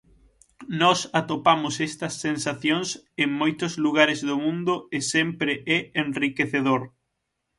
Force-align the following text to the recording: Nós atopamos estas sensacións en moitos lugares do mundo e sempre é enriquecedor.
Nós 0.81 0.99
atopamos 1.21 1.73
estas 1.89 2.13
sensacións 2.25 2.89
en 3.23 3.29
moitos 3.41 3.71
lugares 3.85 4.19
do 4.29 4.35
mundo 4.45 4.73
e 4.97 4.99
sempre 5.13 5.51
é 5.77 5.79
enriquecedor. 6.05 6.81